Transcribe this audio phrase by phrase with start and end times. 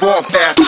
[0.00, 0.62] vou perto.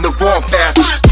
[0.00, 1.09] on the warpath.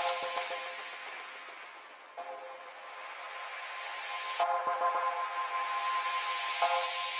[0.00, 0.22] Thank
[7.12, 7.17] you.